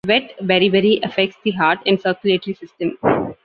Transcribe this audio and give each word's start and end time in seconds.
Wet 0.07 0.35
beriberi 0.41 0.99
affects 1.03 1.37
the 1.43 1.51
heart 1.51 1.77
and 1.85 2.01
circulatory 2.01 2.55
system. 2.55 2.97